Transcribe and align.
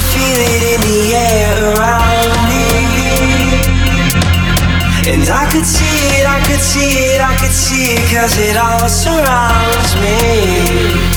feel 0.00 0.40
it 0.40 0.62
in 0.72 0.80
the 0.80 1.02
air 1.12 1.52
around 1.74 2.32
me. 2.48 2.64
And 5.12 5.28
I 5.28 5.50
could 5.50 5.66
see 5.66 5.98
it, 6.16 6.24
I 6.24 6.38
could 6.46 6.60
see 6.60 7.12
it, 7.12 7.20
I 7.20 7.34
could 7.36 7.52
see 7.52 7.92
it, 7.92 8.04
cause 8.08 8.38
it 8.38 8.56
all 8.56 8.88
surrounds 8.88 9.92
me. 10.00 11.12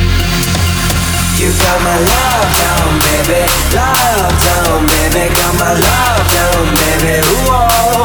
You 1.39 1.51
got 1.61 1.77
my 1.83 1.97
love 1.99 2.47
down, 2.59 2.89
baby, 3.05 3.45
love 3.75 4.33
down, 4.43 4.87
baby, 4.87 5.29
got 5.35 5.53
my 5.59 5.73
love 5.77 6.25
down, 6.33 6.63
baby. 6.73 7.21
Ooh, 7.21 7.51
oh. 7.51 8.04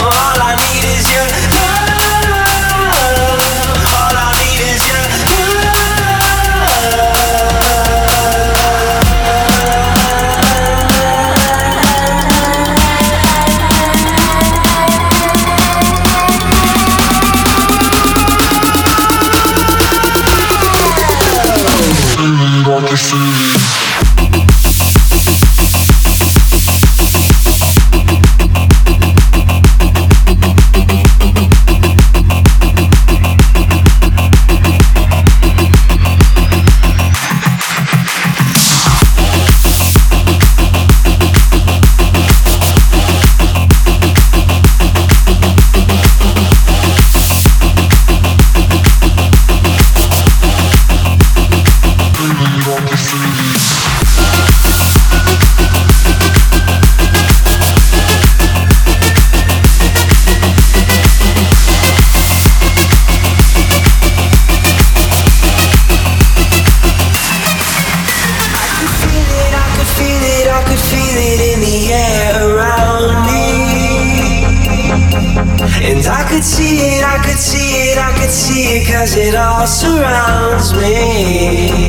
See 79.06 79.28
it, 79.28 79.34
all 79.34 79.66
surrounds 79.66 80.75
me. 80.75 81.88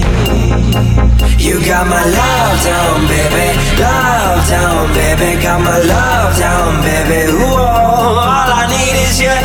You 1.37 1.59
got 1.65 1.87
my 1.87 2.05
love 2.05 2.57
down, 2.63 3.07
baby, 3.07 3.57
love 3.81 4.47
down, 4.47 4.87
baby, 4.93 5.41
got 5.41 5.59
my 5.59 5.79
love 5.79 6.37
down, 6.37 6.81
baby. 6.85 7.31
Ooh, 7.33 7.57
all 7.57 8.49
I 8.53 8.67
need 8.71 8.95
is 9.09 9.19
your 9.19 9.35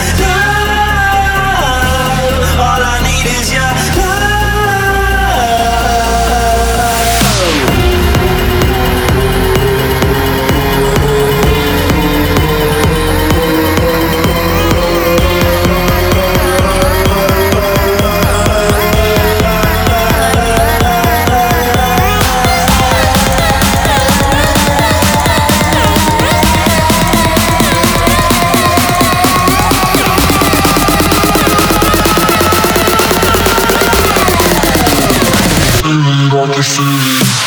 Peace. 37.18 37.45